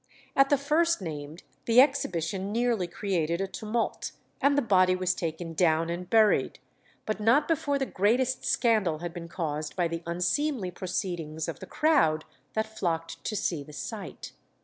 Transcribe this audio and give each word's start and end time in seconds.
At 0.35 0.49
the 0.49 0.57
first 0.57 0.99
named 0.99 1.43
the 1.65 1.79
exhibition 1.79 2.51
nearly 2.51 2.87
created 2.87 3.39
a 3.39 3.45
tumult, 3.45 4.13
and 4.41 4.57
the 4.57 4.61
body 4.63 4.95
was 4.95 5.13
taken 5.13 5.53
down 5.53 5.91
and 5.91 6.09
buried, 6.09 6.57
but 7.05 7.19
not 7.19 7.47
before 7.47 7.77
the 7.77 7.85
greatest 7.85 8.43
scandal 8.43 8.97
had 8.97 9.13
been 9.13 9.27
caused 9.27 9.75
by 9.75 9.87
the 9.87 10.01
unseemly 10.07 10.71
proceedings 10.71 11.47
of 11.47 11.59
the 11.59 11.67
crowd 11.67 12.25
that 12.53 12.79
flocked 12.79 13.23
to 13.25 13.35
see 13.35 13.61
the 13.61 13.73
sight. 13.73 14.31